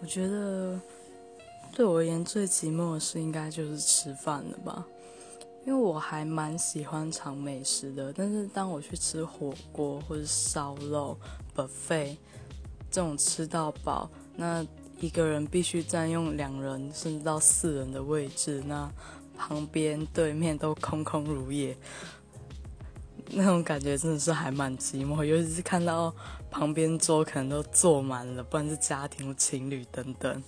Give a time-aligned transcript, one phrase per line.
[0.00, 0.80] 我觉得
[1.72, 4.84] 对我而言最寂寞的事应该就是吃饭了吧，
[5.66, 11.18] 因为我还蛮喜欢尝美食的，但是当我去吃火锅或者烧肉、
[11.54, 12.16] buffet
[12.90, 14.66] 这种吃到饱，那
[15.00, 18.90] 一个人必须占用两人甚至到四人的位置，那
[19.36, 21.76] 旁边对面都空空如也。
[23.30, 26.14] 那种感觉真的是还蛮寂寞，尤其是看到
[26.50, 30.42] 旁边桌可能都坐满了，不管是家庭、情侣等等。